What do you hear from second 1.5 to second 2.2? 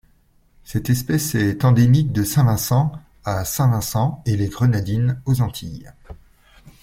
endémique